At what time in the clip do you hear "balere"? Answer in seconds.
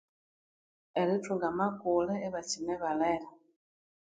2.81-3.27